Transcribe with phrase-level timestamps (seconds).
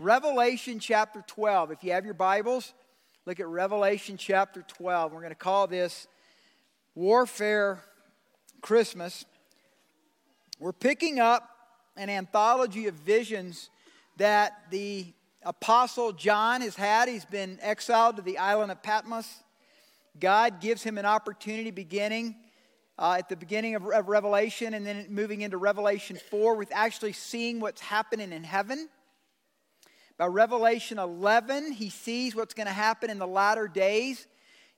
[0.00, 1.72] Revelation chapter 12.
[1.72, 2.72] If you have your Bibles,
[3.26, 5.12] look at Revelation chapter 12.
[5.12, 6.06] We're going to call this
[6.94, 7.84] Warfare
[8.62, 9.26] Christmas.
[10.58, 11.46] We're picking up
[11.98, 13.68] an anthology of visions
[14.16, 15.04] that the
[15.42, 17.06] Apostle John has had.
[17.06, 19.28] He's been exiled to the island of Patmos.
[20.18, 22.36] God gives him an opportunity beginning
[22.98, 27.12] uh, at the beginning of, of Revelation and then moving into Revelation 4 with actually
[27.12, 28.88] seeing what's happening in heaven.
[30.20, 34.26] By Revelation 11, he sees what's going to happen in the latter days.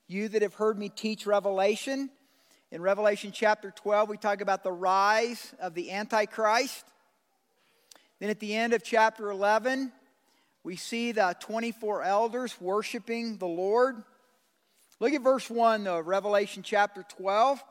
[0.07, 2.09] You that have heard me teach Revelation,
[2.71, 6.85] in Revelation chapter 12, we talk about the rise of the Antichrist.
[8.21, 9.91] Then at the end of chapter 11,
[10.63, 14.01] we see the 24 elders worshiping the Lord.
[15.01, 17.61] Look at verse 1 though, Revelation chapter 12.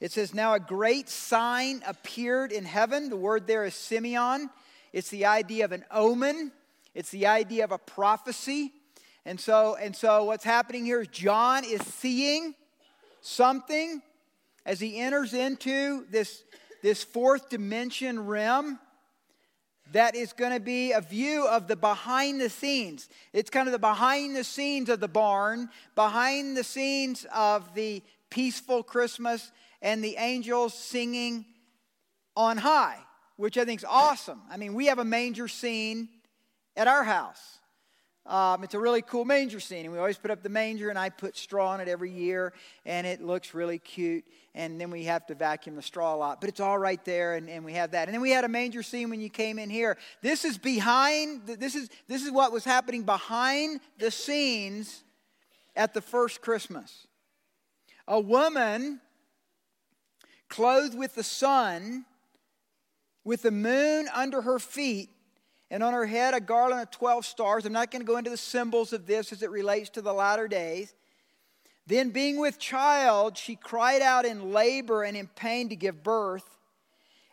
[0.00, 3.08] It says, Now a great sign appeared in heaven.
[3.08, 4.50] The word there is semeion.
[4.92, 6.52] It's the idea of an omen,
[7.00, 8.74] it's the idea of a prophecy.
[9.24, 12.54] And so, and so what's happening here is John is seeing
[13.22, 14.02] something
[14.66, 16.44] as he enters into this,
[16.82, 18.78] this fourth dimension realm
[19.92, 23.08] that is going to be a view of the behind the scenes.
[23.32, 28.02] It's kind of the behind the scenes of the barn, behind the scenes of the
[28.28, 31.46] peaceful Christmas, and the angels singing
[32.36, 32.98] on high,
[33.38, 34.42] which I think is awesome.
[34.50, 36.10] I mean, we have a manger scene
[36.76, 37.60] at our house.
[38.26, 40.98] Um, it's a really cool manger scene, and we always put up the manger, and
[40.98, 42.52] I put straw on it every year,
[42.84, 44.24] and it looks really cute.
[44.54, 47.34] And then we have to vacuum the straw a lot, but it's all right there,
[47.34, 48.08] and, and we have that.
[48.08, 49.96] And then we had a manger scene when you came in here.
[50.22, 51.46] This is behind.
[51.46, 55.02] This is this is what was happening behind the scenes
[55.74, 57.06] at the first Christmas.
[58.06, 59.00] A woman
[60.48, 62.04] clothed with the sun,
[63.24, 65.10] with the moon under her feet
[65.70, 67.64] and on her head a garland of 12 stars.
[67.64, 70.12] I'm not going to go into the symbols of this as it relates to the
[70.12, 70.94] latter days.
[71.86, 76.44] Then, being with child, she cried out in labor and in pain to give birth.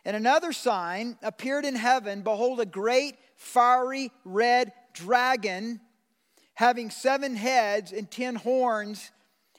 [0.04, 5.80] And another sign appeared in heaven Behold, a great fiery red dragon
[6.54, 9.12] having seven heads and ten horns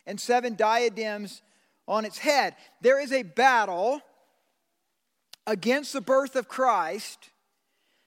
[0.05, 1.41] and seven diadems
[1.87, 2.55] on its head.
[2.81, 4.01] There is a battle
[5.47, 7.29] against the birth of Christ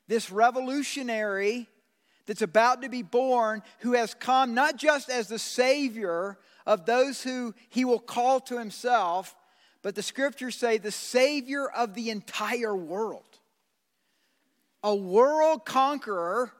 [0.08, 1.68] this revolutionary
[2.26, 7.22] that's about to be born, who has come not just as the Savior of those
[7.22, 9.34] who he will call to himself,
[9.82, 13.24] but the scriptures say the Savior of the entire world.
[14.84, 16.52] A world conqueror,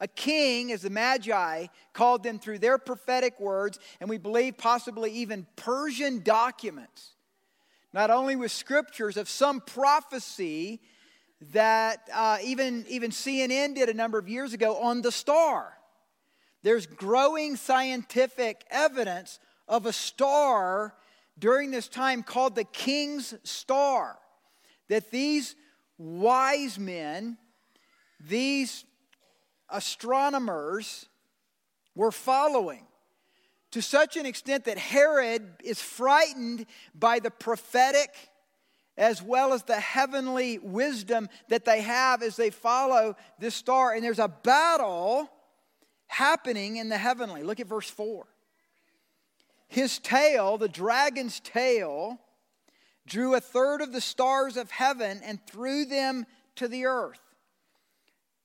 [0.00, 5.12] a king, as the Magi called them through their prophetic words, and we believe possibly
[5.12, 7.12] even Persian documents,
[7.92, 10.80] not only with scriptures of some prophecy
[11.52, 15.74] that uh, even, even CNN did a number of years ago on the star.
[16.62, 19.38] There's growing scientific evidence
[19.68, 20.94] of a star
[21.38, 24.18] during this time called the King's Star.
[24.88, 25.56] That these
[25.98, 27.36] wise men,
[28.20, 28.84] these
[29.68, 31.06] astronomers,
[31.94, 32.86] were following
[33.72, 38.10] to such an extent that Herod is frightened by the prophetic
[38.96, 43.92] as well as the heavenly wisdom that they have as they follow this star.
[43.92, 45.28] And there's a battle
[46.06, 47.42] happening in the heavenly.
[47.42, 48.26] Look at verse 4.
[49.66, 52.20] His tail, the dragon's tail,
[53.06, 56.26] drew a third of the stars of heaven and threw them
[56.56, 57.20] to the earth.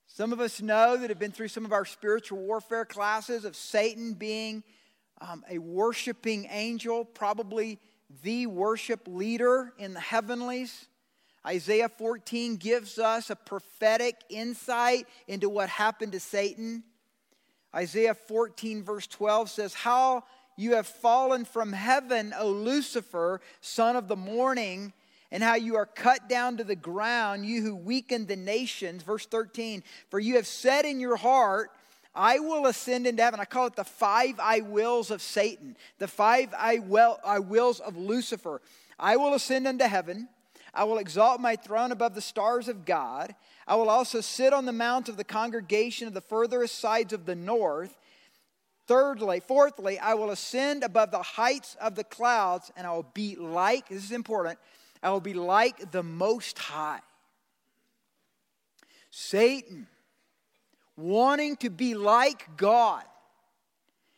[0.07, 3.55] Some of us know that have been through some of our spiritual warfare classes of
[3.55, 4.63] Satan being
[5.21, 7.79] um, a worshiping angel, probably
[8.23, 10.87] the worship leader in the heavenlies.
[11.45, 16.83] Isaiah 14 gives us a prophetic insight into what happened to Satan.
[17.73, 20.23] Isaiah 14, verse 12 says, How
[20.57, 24.91] you have fallen from heaven, O Lucifer, son of the morning,
[25.31, 29.03] and how you are cut down to the ground, you who weakened the nations.
[29.03, 31.69] Verse 13, For you have said in your heart,
[32.13, 33.39] I will ascend into heaven.
[33.39, 37.79] I call it the five I wills of Satan, the five I, will, I wills
[37.79, 38.61] of Lucifer.
[38.97, 40.27] I will ascend into heaven.
[40.73, 43.33] I will exalt my throne above the stars of God.
[43.67, 47.25] I will also sit on the mount of the congregation of the furthest sides of
[47.25, 47.97] the north.
[48.87, 53.35] Thirdly, fourthly, I will ascend above the heights of the clouds, and I will be
[53.35, 54.57] like, this is important,
[55.01, 57.01] I will be like the Most High.
[59.11, 59.87] Satan
[60.99, 63.03] wanting to be like God.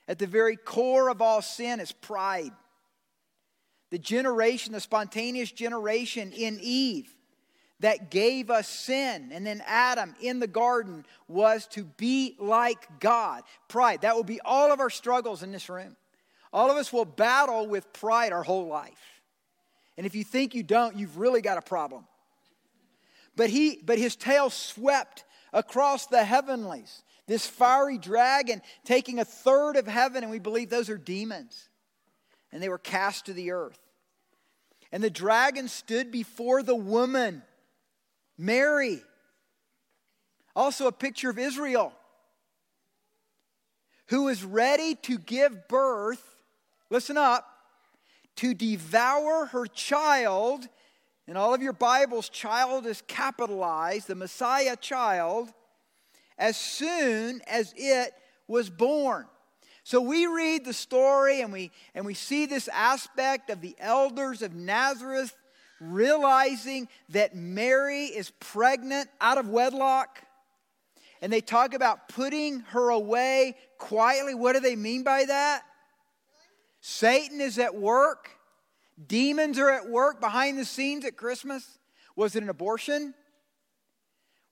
[0.08, 2.52] At the very core of all sin is pride.
[3.92, 7.14] The generation, the spontaneous generation in Eve,
[7.82, 9.32] that gave us sin.
[9.32, 13.44] And then Adam in the garden was to be like God.
[13.68, 14.02] Pride.
[14.02, 15.96] That will be all of our struggles in this room.
[16.54, 19.22] All of us will battle with pride our whole life.
[19.98, 22.06] And if you think you don't, you've really got a problem.
[23.36, 27.04] But he but his tail swept across the heavenlies.
[27.28, 31.70] This fiery dragon taking a third of heaven, and we believe those are demons.
[32.52, 33.80] And they were cast to the earth.
[34.92, 37.44] And the dragon stood before the woman,
[38.38, 39.02] Mary.
[40.56, 41.94] Also, a picture of Israel,
[44.08, 46.22] who is ready to give birth,
[46.90, 47.48] listen up,
[48.38, 50.68] to devour her child.
[51.32, 55.48] In all of your Bibles, child is capitalized, the Messiah child,
[56.38, 58.12] as soon as it
[58.50, 59.28] was born.
[59.86, 64.42] So we read the story and we, and we see this aspect of the elders
[64.42, 65.34] of Nazareth
[65.80, 70.22] realizing that Mary is pregnant out of wedlock.
[71.22, 74.36] And they talk about putting her away quietly.
[74.36, 75.62] What do they mean by that?
[76.82, 78.32] Satan is at work.
[79.08, 81.78] Demons are at work behind the scenes at Christmas.
[82.16, 83.14] Was it an abortion?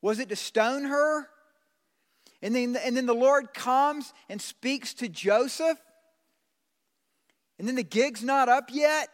[0.02, 1.28] Was it to stone her?
[2.42, 5.78] And then, and then the Lord comes and speaks to Joseph.
[7.58, 9.10] And then the gig's not up yet.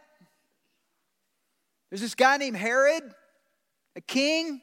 [1.90, 3.04] There's this guy named Herod,
[3.96, 4.62] a king,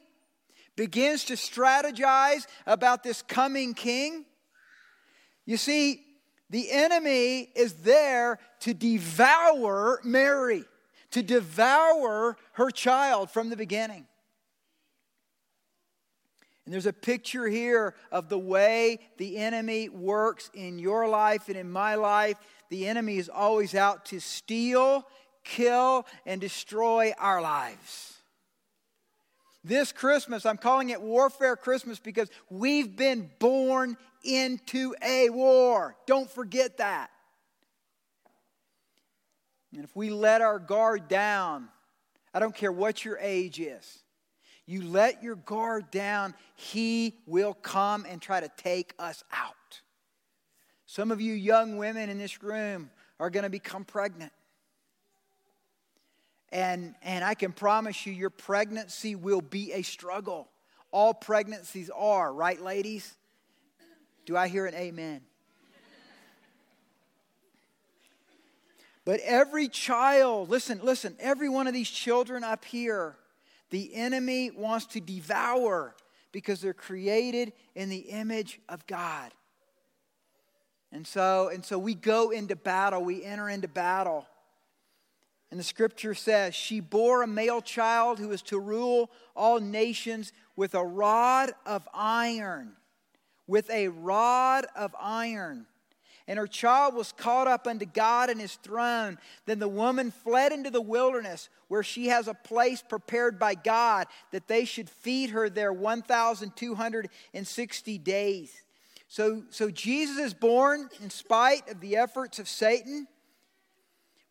[0.75, 4.25] begins to strategize about this coming king.
[5.45, 6.02] You see,
[6.53, 10.63] the enemy is there to devour Mary,
[11.09, 14.05] to devour her child from the beginning.
[16.63, 21.57] And there's a picture here of the way the enemy works in your life and
[21.57, 22.37] in my life.
[22.69, 25.07] The enemy is always out to steal,
[25.43, 28.13] kill, and destroy our lives.
[29.63, 35.95] This Christmas, I'm calling it Warfare Christmas because we've been born into a war.
[36.05, 37.09] Don't forget that.
[39.73, 41.69] And if we let our guard down,
[42.33, 44.03] I don't care what your age is,
[44.65, 49.81] you let your guard down, he will come and try to take us out.
[50.85, 52.89] Some of you young women in this room
[53.19, 54.31] are going to become pregnant.
[56.53, 60.47] And, and I can promise you, your pregnancy will be a struggle.
[60.91, 63.15] All pregnancies are, right, ladies?
[64.27, 65.21] Do I hear an amen?
[69.03, 73.17] But every child, listen, listen, every one of these children up here
[73.71, 75.95] the enemy wants to devour
[76.31, 79.31] because they're created in the image of God.
[80.91, 84.27] And so, and so we go into battle, we enter into battle.
[85.53, 90.33] And the scripture says, She bore a male child who was to rule all nations
[90.55, 92.71] with a rod of iron.
[93.45, 95.67] With a rod of iron
[96.27, 99.19] and her child was caught up unto God and his throne.
[99.45, 104.07] Then the woman fled into the wilderness, where she has a place prepared by God
[104.31, 108.59] that they should feed her there 1,260 days.
[109.07, 113.07] So, so Jesus is born in spite of the efforts of Satan.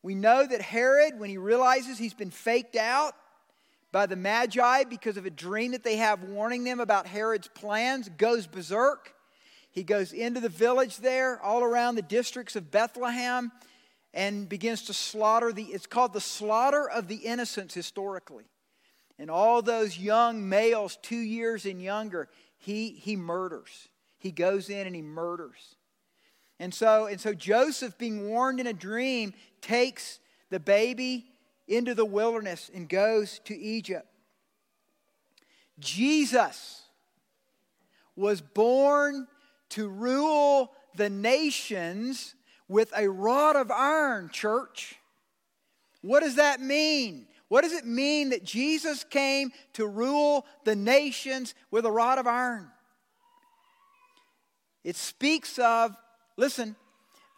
[0.02, 3.14] We know that Herod, when he realizes he's been faked out
[3.93, 8.08] by the Magi because of a dream that they have warning them about Herod's plans,
[8.08, 9.14] goes berserk.
[9.70, 13.53] He goes into the village there, all around the districts of Bethlehem,
[14.12, 18.44] and begins to slaughter the, it's called the slaughter of the innocents historically.
[19.19, 23.88] And all those young males, two years and younger, he, he murders.
[24.19, 25.76] He goes in and he murders.
[26.58, 30.19] And so, and so Joseph, being warned in a dream, takes
[30.50, 31.26] the baby
[31.66, 34.06] into the wilderness and goes to Egypt.
[35.78, 36.82] Jesus
[38.14, 39.26] was born
[39.70, 42.34] to rule the nations
[42.69, 44.96] with a rod of iron, church.
[46.02, 47.26] What does that mean?
[47.48, 52.26] What does it mean that Jesus came to rule the nations with a rod of
[52.26, 52.69] iron?
[54.84, 55.94] It speaks of,
[56.36, 56.76] listen,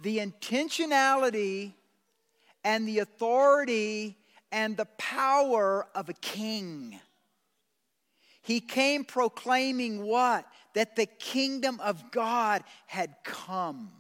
[0.03, 1.75] the intentionality
[2.65, 4.17] and the authority
[4.51, 6.99] and the power of a king.
[8.41, 10.47] He came proclaiming what?
[10.75, 13.91] That the kingdom of God had come.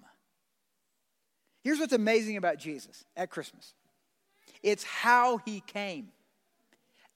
[1.62, 3.74] Here's what's amazing about Jesus at Christmas
[4.62, 6.08] it's how he came,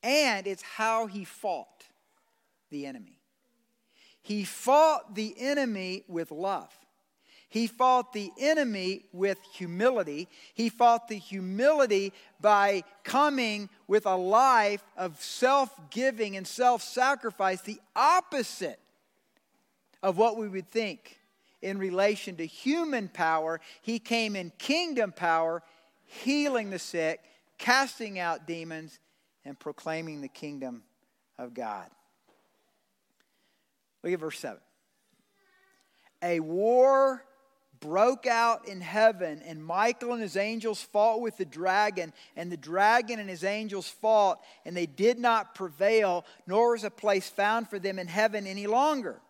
[0.02, 1.84] and it's how he fought
[2.70, 3.20] the enemy.
[4.22, 6.77] He fought the enemy with love.
[7.50, 10.28] He fought the enemy with humility.
[10.52, 17.62] He fought the humility by coming with a life of self giving and self sacrifice,
[17.62, 18.78] the opposite
[20.02, 21.18] of what we would think
[21.62, 23.60] in relation to human power.
[23.80, 25.62] He came in kingdom power,
[26.04, 27.20] healing the sick,
[27.56, 28.98] casting out demons,
[29.44, 30.82] and proclaiming the kingdom
[31.38, 31.88] of God.
[34.02, 34.58] Look at verse 7.
[36.22, 37.24] A war
[37.80, 42.56] broke out in heaven, and Michael and his angels fought with the dragon, and the
[42.56, 47.68] dragon and his angels fought, and they did not prevail, nor was a place found
[47.68, 49.20] for them in heaven any longer.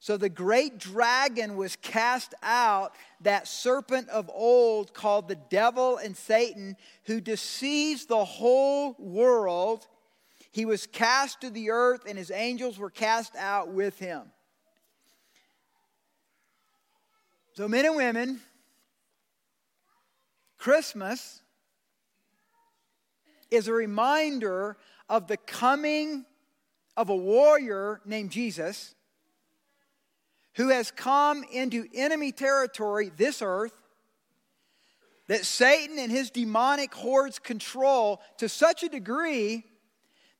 [0.00, 2.92] So the great dragon was cast out,
[3.22, 9.86] that serpent of old called the devil and Satan, who deceives the whole world.
[10.52, 14.30] He was cast to the earth, and his angels were cast out with him.
[17.56, 18.40] So, men and women,
[20.58, 21.40] Christmas
[23.48, 24.76] is a reminder
[25.08, 26.24] of the coming
[26.96, 28.96] of a warrior named Jesus
[30.54, 33.80] who has come into enemy territory, this earth,
[35.28, 39.62] that Satan and his demonic hordes control to such a degree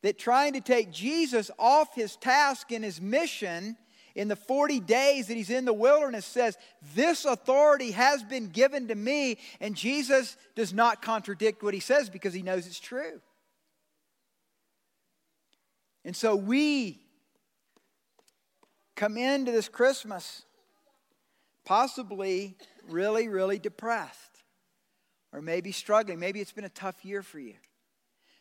[0.03, 3.77] that trying to take Jesus off his task and his mission
[4.15, 6.57] in the 40 days that he's in the wilderness says,
[6.95, 9.39] This authority has been given to me.
[9.61, 13.21] And Jesus does not contradict what he says because he knows it's true.
[16.05, 17.01] And so we
[18.95, 20.45] come into this Christmas
[21.65, 22.57] possibly
[22.89, 24.43] really, really depressed
[25.33, 26.21] or maybe struggling.
[26.21, 27.55] Maybe it's been a tough year for you.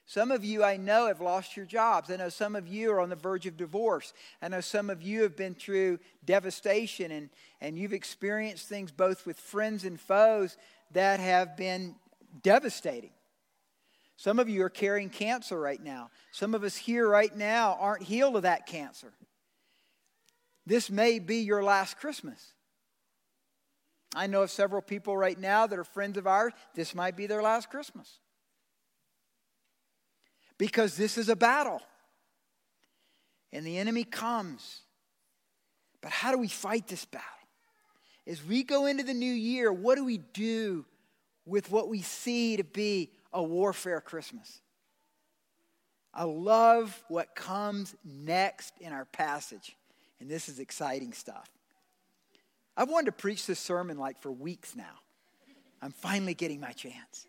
[0.05, 2.11] Some of you I know have lost your jobs.
[2.11, 4.13] I know some of you are on the verge of divorce.
[4.41, 7.29] I know some of you have been through devastation and,
[7.61, 10.57] and you've experienced things both with friends and foes
[10.91, 11.95] that have been
[12.41, 13.11] devastating.
[14.17, 16.09] Some of you are carrying cancer right now.
[16.31, 19.13] Some of us here right now aren't healed of that cancer.
[20.65, 22.53] This may be your last Christmas.
[24.15, 26.53] I know of several people right now that are friends of ours.
[26.75, 28.19] This might be their last Christmas
[30.63, 31.81] because this is a battle.
[33.51, 34.79] And the enemy comes.
[36.01, 37.27] But how do we fight this battle?
[38.25, 40.85] As we go into the new year, what do we do
[41.45, 44.61] with what we see to be a warfare Christmas?
[46.13, 49.75] I love what comes next in our passage.
[50.21, 51.49] And this is exciting stuff.
[52.77, 54.95] I've wanted to preach this sermon like for weeks now.
[55.81, 57.27] I'm finally getting my chance.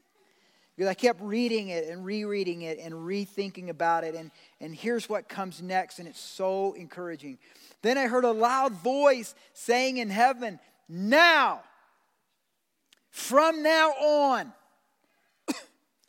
[0.76, 4.14] Because I kept reading it and rereading it and rethinking about it.
[4.14, 7.38] And, and here's what comes next, and it's so encouraging.
[7.83, 11.62] Then I heard a loud voice saying in heaven, Now,
[13.11, 14.52] from now on,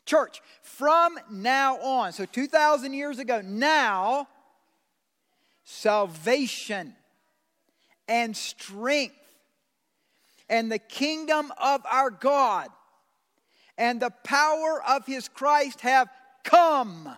[0.05, 4.27] church, from now on, so 2,000 years ago, now,
[5.63, 6.95] salvation
[8.07, 9.15] and strength
[10.50, 12.69] and the kingdom of our God
[13.77, 16.10] and the power of his Christ have
[16.44, 17.10] come.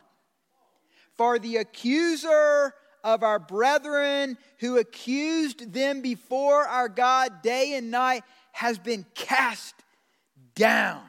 [1.18, 2.74] For the accuser
[3.04, 9.76] of our brethren who accused them before our God day and night has been cast
[10.56, 11.02] down.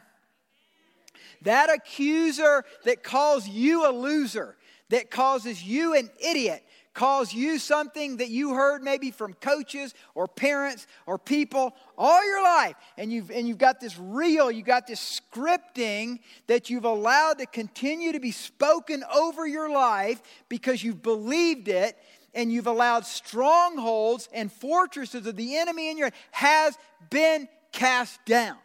[1.43, 4.57] That accuser that calls you a loser,
[4.90, 6.64] that causes you an idiot,
[6.95, 12.42] calls you something that you heard maybe from coaches or parents or people all your
[12.42, 12.75] life.
[12.97, 17.47] And you've and you've got this real you've got this scripting that you've allowed to
[17.47, 21.97] continue to be spoken over your life because you've believed it
[22.35, 26.76] and you've allowed strongholds and fortresses of the enemy in your has
[27.11, 28.57] been cast down.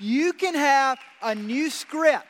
[0.00, 2.26] You can have a new script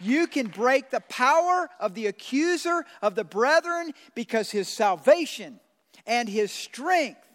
[0.00, 5.60] you can break the power of the accuser of the brethren because his salvation
[6.06, 7.26] and his strength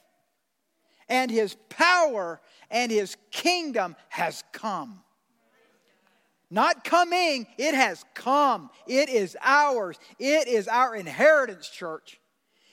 [1.07, 2.41] and his power
[2.71, 5.01] and his kingdom has come.
[6.49, 8.69] Not coming, it has come.
[8.87, 9.97] It is ours.
[10.19, 12.19] It is our inheritance, church.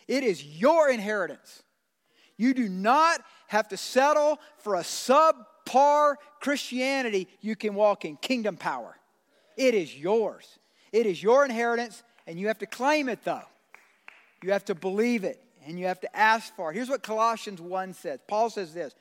[0.08, 1.62] It is your inheritance.
[2.36, 7.28] You do not have to settle for a subpar Christianity.
[7.40, 8.96] You can walk in kingdom power.
[9.56, 10.58] It is yours.
[10.92, 13.42] It is your inheritance, and you have to claim it, though.
[14.42, 16.74] You have to believe it, and you have to ask for it.
[16.74, 18.94] Here's what Colossians 1 says Paul says this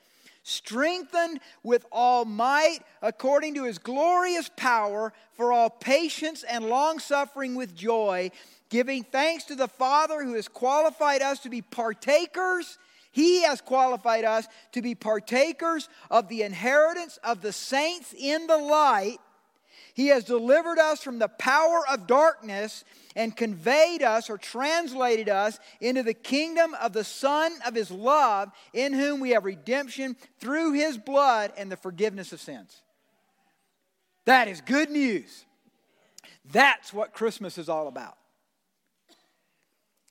[0.44, 7.54] strengthened with all might according to his glorious power for all patience and long suffering
[7.54, 8.30] with joy,
[8.68, 12.78] giving thanks to the Father who has qualified us to be partakers
[13.12, 18.56] He has qualified us to be partakers of the inheritance of the saints in the
[18.56, 19.18] light.
[19.94, 22.84] He has delivered us from the power of darkness
[23.14, 28.50] and conveyed us or translated us into the kingdom of the Son of His love,
[28.72, 32.80] in whom we have redemption through His blood and the forgiveness of sins.
[34.24, 35.44] That is good news.
[36.50, 38.16] That's what Christmas is all about.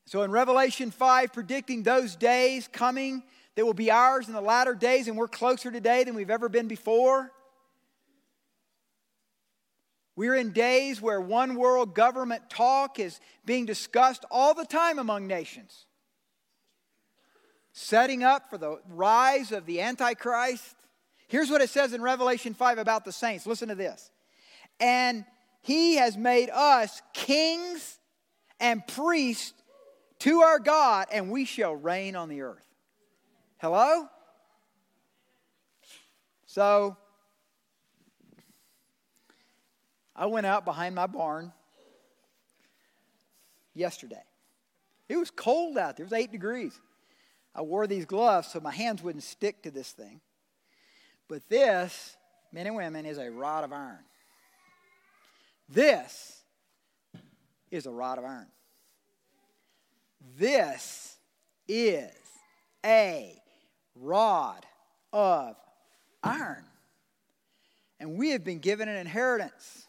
[0.06, 3.24] So in Revelation 5, predicting those days coming
[3.56, 6.50] that will be ours in the latter days, and we're closer today than we've ever
[6.50, 7.32] been before.
[10.22, 15.26] We're in days where one world government talk is being discussed all the time among
[15.26, 15.88] nations,
[17.74, 20.76] setting up for the rise of the Antichrist.
[21.28, 23.48] Here's what it says in Revelation 5 about the saints.
[23.48, 24.12] Listen to this.
[24.80, 25.26] And
[25.64, 27.98] he has made us kings
[28.60, 29.56] and priests
[30.20, 32.68] to our God, and we shall reign on the earth.
[33.58, 34.06] Hello?
[36.46, 36.96] So,
[40.16, 41.52] I went out behind my barn
[43.74, 44.24] yesterday.
[45.08, 46.80] It was cold out there, it was eight degrees.
[47.54, 50.22] I wore these gloves so my hands wouldn't stick to this thing.
[51.28, 52.16] But this,
[52.52, 54.04] men and women, is a rod of iron.
[55.68, 56.44] This
[57.70, 58.48] is a rod of iron.
[60.38, 61.18] This
[61.68, 62.12] is
[62.86, 63.42] a
[63.96, 64.66] rod
[65.14, 65.56] of
[66.24, 66.66] iron.
[68.00, 69.88] And we have been given an inheritance.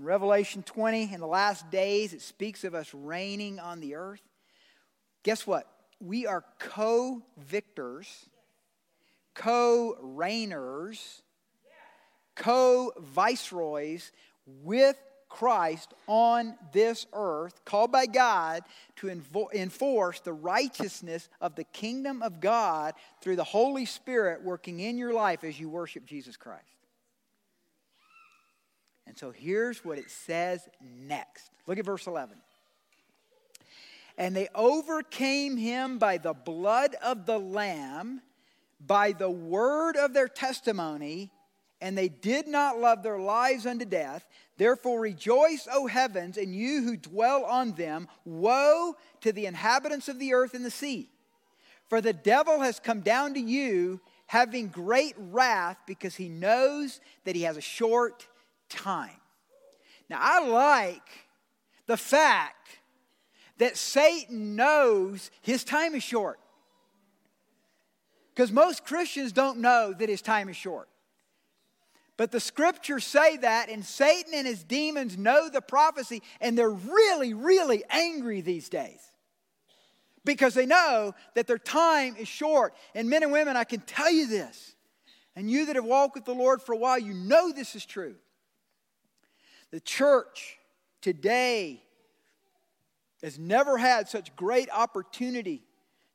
[0.00, 4.22] In Revelation 20, in the last days, it speaks of us reigning on the earth.
[5.24, 5.70] Guess what?
[6.00, 8.24] We are co victors,
[9.34, 11.20] co reigners,
[12.34, 14.10] co viceroys
[14.46, 14.96] with
[15.28, 18.62] Christ on this earth, called by God
[18.96, 24.96] to enforce the righteousness of the kingdom of God through the Holy Spirit working in
[24.96, 26.79] your life as you worship Jesus Christ.
[29.10, 31.50] And so here's what it says next.
[31.66, 32.36] Look at verse 11.
[34.16, 38.22] And they overcame him by the blood of the Lamb,
[38.80, 41.30] by the word of their testimony
[41.80, 44.26] and they did not love their lives unto death.
[44.56, 48.08] Therefore rejoice, O heavens, and you who dwell on them.
[48.24, 51.08] Woe to the inhabitants of the earth and the sea.
[51.88, 57.34] For the devil has come down to you, having great wrath, because he knows that
[57.34, 58.28] he has a short
[58.70, 59.20] time.
[60.08, 61.08] Now, I like
[61.86, 62.78] the fact
[63.58, 66.40] that Satan knows his time is short.
[68.34, 70.88] Because most Christians don't know that his time is short.
[72.16, 76.70] But the scriptures say that, and Satan and his demons know the prophecy, and they're
[76.70, 79.00] really, really angry these days
[80.24, 82.74] because they know that their time is short.
[82.94, 84.74] And men and women, I can tell you this,
[85.34, 87.86] and you that have walked with the Lord for a while, you know this is
[87.86, 88.16] true.
[89.70, 90.58] The church
[91.00, 91.82] today
[93.22, 95.62] has never had such great opportunity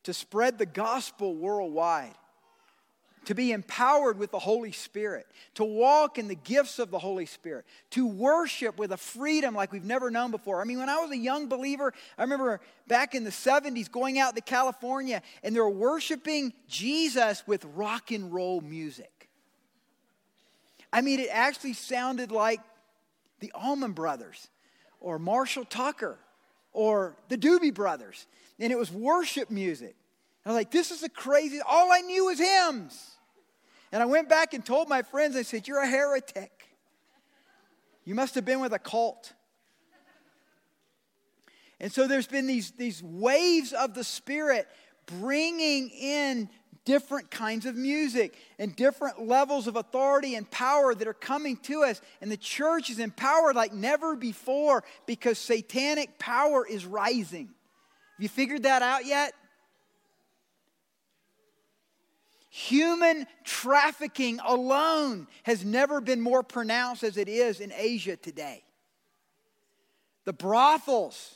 [0.03, 2.15] to spread the gospel worldwide
[3.25, 7.25] to be empowered with the Holy Spirit, to walk in the gifts of the Holy
[7.25, 10.61] Spirit, to worship with a freedom like we've never known before.
[10.61, 14.19] I mean, when I was a young believer, I remember back in the 70s going
[14.19, 19.29] out to California and they were worshiping Jesus with rock and roll music.
[20.93, 22.61] I mean, it actually sounded like
[23.39, 24.47] the Allman Brothers
[24.99, 26.17] or Marshall Tucker
[26.73, 28.27] or the Doobie Brothers.
[28.59, 29.95] And it was worship music.
[30.45, 33.15] I was like, this is the crazy, all I knew was hymns.
[33.91, 36.51] And I went back and told my friends, I said, You're a heretic.
[38.03, 39.33] You must have been with a cult.
[41.79, 44.67] And so there's been these, these waves of the Spirit
[45.05, 46.49] bringing in
[46.83, 51.83] different kinds of music and different levels of authority and power that are coming to
[51.83, 52.01] us.
[52.21, 57.47] And the church is empowered like never before because satanic power is rising.
[57.47, 59.33] Have you figured that out yet?
[62.49, 68.63] Human trafficking alone has never been more pronounced as it is in Asia today.
[70.23, 71.35] The brothels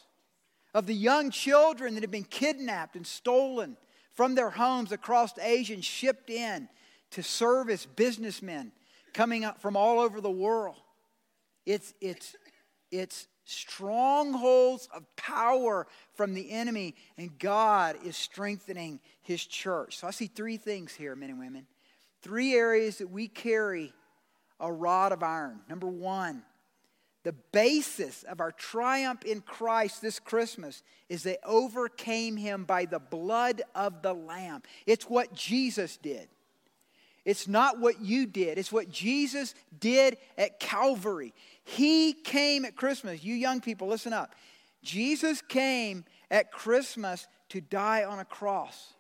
[0.74, 3.76] of the young children that have been kidnapped and stolen
[4.20, 6.68] from their homes across Asia and shipped in
[7.12, 8.74] to serve as businessmen
[9.14, 10.76] coming up from all over the world.
[11.66, 12.36] It's, it's,
[12.92, 19.98] it's strongholds of power from the enemy, and God is strengthening his church.
[20.00, 21.66] So I see three things here, men and women.
[22.22, 23.94] Three areas that we carry
[24.60, 25.62] a rod of iron.
[25.70, 26.44] Number one,
[27.24, 33.00] the basis of our triumph in Christ this Christmas is they overcame him by the
[33.00, 34.64] blood of the Lamb.
[34.86, 36.30] It's what Jesus did.
[37.26, 41.34] It's not what you did, it's what Jesus did at Calvary.
[41.64, 43.24] He came at Christmas.
[43.24, 44.34] You young people, listen up.
[44.82, 48.94] Jesus came at Christmas to die on a cross.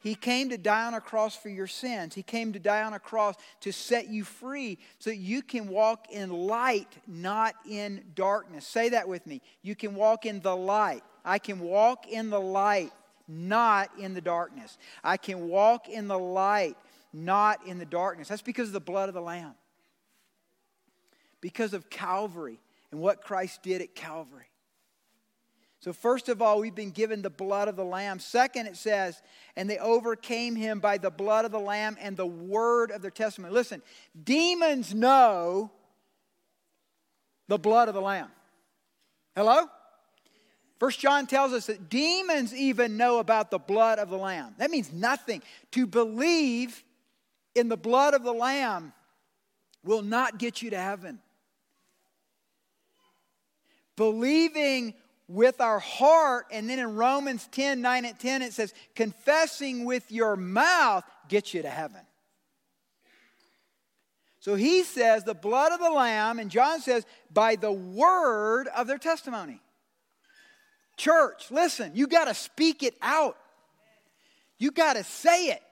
[0.00, 2.14] He came to die on a cross for your sins.
[2.14, 5.68] He came to die on a cross to set you free so that you can
[5.68, 8.64] walk in light, not in darkness.
[8.66, 9.42] Say that with me.
[9.62, 11.02] You can walk in the light.
[11.24, 12.92] I can walk in the light,
[13.26, 14.78] not in the darkness.
[15.02, 16.76] I can walk in the light,
[17.12, 18.28] not in the darkness.
[18.28, 19.54] That's because of the blood of the Lamb,
[21.40, 22.60] because of Calvary
[22.92, 24.46] and what Christ did at Calvary.
[25.80, 28.18] So, first of all, we've been given the blood of the Lamb.
[28.18, 29.22] Second, it says,
[29.54, 33.12] and they overcame him by the blood of the Lamb and the word of their
[33.12, 33.54] testimony.
[33.54, 33.80] Listen,
[34.24, 35.70] demons know
[37.46, 38.28] the blood of the Lamb.
[39.36, 39.66] Hello?
[40.80, 44.54] First John tells us that demons even know about the blood of the Lamb.
[44.58, 45.42] That means nothing.
[45.72, 46.82] To believe
[47.54, 48.92] in the blood of the Lamb
[49.84, 51.20] will not get you to heaven.
[53.96, 54.94] Believing
[55.28, 56.46] with our heart.
[56.50, 61.54] And then in Romans 10 9 and 10, it says, confessing with your mouth gets
[61.54, 62.00] you to heaven.
[64.40, 68.86] So he says, the blood of the Lamb, and John says, by the word of
[68.86, 69.60] their testimony.
[70.96, 73.36] Church, listen, you got to speak it out.
[74.58, 75.62] You got to say it.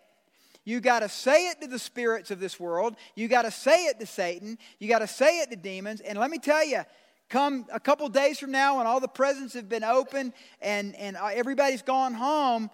[0.64, 2.96] You got to say it to the spirits of this world.
[3.14, 4.58] You got to say it to Satan.
[4.78, 6.00] You got to say it to demons.
[6.00, 6.82] And let me tell you,
[7.28, 11.16] come a couple days from now when all the presents have been opened and, and
[11.16, 12.70] uh, everybody's gone home,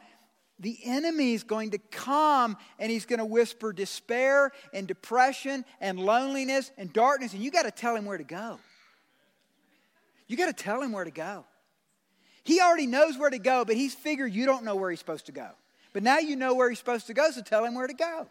[0.59, 5.99] the enemy is going to come and he's going to whisper despair and depression and
[5.99, 8.59] loneliness and darkness, and you got to tell him where to go.
[10.29, 11.45] You got to tell him where to go.
[12.45, 15.27] He already knows where to go, but he's figured you don't know where he's supposed
[15.27, 15.51] to go.
[15.93, 18.29] But now you know where he's supposed to go, so tell him where to go.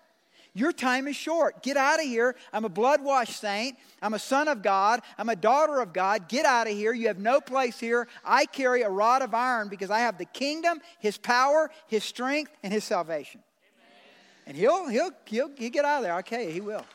[0.53, 1.63] Your time is short.
[1.63, 2.35] Get out of here.
[2.51, 3.77] I'm a blood washed saint.
[4.01, 5.01] I'm a son of God.
[5.17, 6.27] I'm a daughter of God.
[6.27, 6.91] Get out of here.
[6.91, 8.09] You have no place here.
[8.25, 12.51] I carry a rod of iron because I have the kingdom, his power, his strength,
[12.63, 13.41] and his salvation.
[13.77, 14.47] Amen.
[14.47, 16.17] And he'll, he'll, he'll, he'll get out of there.
[16.17, 16.85] Okay, he will.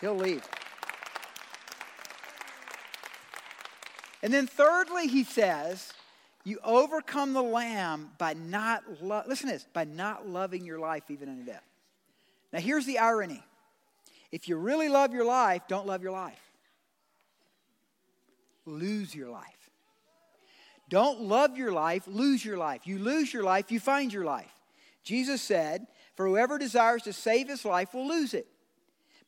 [0.00, 0.46] He'll leave.
[4.22, 5.92] And then, thirdly, he says,
[6.44, 11.02] you overcome the lamb by not, lo- listen to this, by not loving your life
[11.10, 11.65] even unto death.
[12.52, 13.42] Now, here's the irony
[14.32, 16.40] if you really love your life, don't love your life,
[18.64, 19.52] lose your life.
[20.88, 22.82] Don't love your life, lose your life.
[22.86, 24.52] You lose your life, you find your life.
[25.02, 28.46] Jesus said, For whoever desires to save his life will lose it.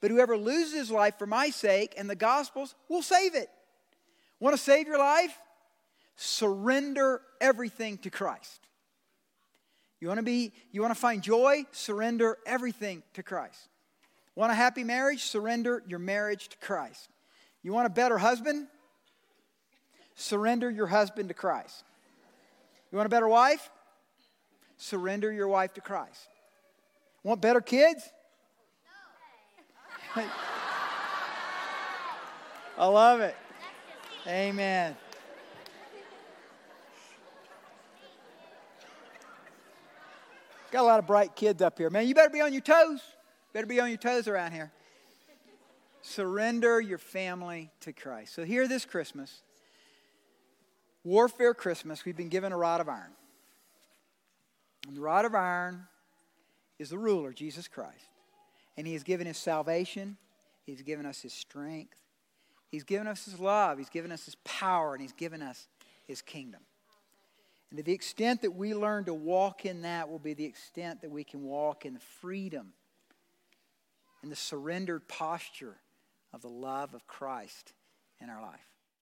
[0.01, 3.49] But whoever loses his life for my sake and the gospel's will save it.
[4.39, 5.37] Want to save your life?
[6.15, 8.68] Surrender everything to Christ.
[10.01, 11.67] You want to be you want to find joy?
[11.73, 13.69] Surrender everything to Christ.
[14.35, 15.23] Want a happy marriage?
[15.23, 17.09] Surrender your marriage to Christ.
[17.63, 18.69] You want a better husband?
[20.15, 21.85] Surrender your husband to Christ.
[22.93, 23.71] You want a better wife?
[24.77, 26.29] Surrender your wife to Christ.
[27.25, 28.09] Want better kids?
[30.15, 30.23] No.
[32.79, 33.37] I love it.
[34.27, 34.97] Amen.
[40.71, 41.89] Got a lot of bright kids up here.
[41.89, 43.01] Man, you better be on your toes.
[43.53, 44.71] Better be on your toes around here.
[46.03, 48.35] Surrender your family to Christ.
[48.35, 49.43] So, here this Christmas,
[51.05, 53.13] Warfare Christmas, we've been given a rod of iron.
[54.87, 55.87] And the rod of iron
[56.79, 58.07] is the ruler, Jesus Christ.
[58.77, 60.17] And He has given His salvation,
[60.67, 61.99] He's given us His strength,
[62.71, 65.67] He's given us His love, He's given us His power, and He's given us
[66.07, 66.61] His kingdom.
[67.71, 71.03] And to the extent that we learn to walk in that will be the extent
[71.03, 72.73] that we can walk in the freedom
[74.23, 75.77] and the surrendered posture
[76.33, 77.73] of the love of Christ
[78.21, 78.61] in our life.